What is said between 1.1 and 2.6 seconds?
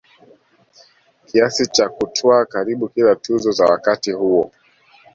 kiasi cha kutwaa